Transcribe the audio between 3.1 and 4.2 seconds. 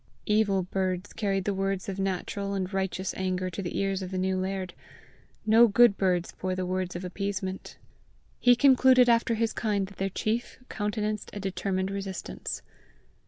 anger to the ears of the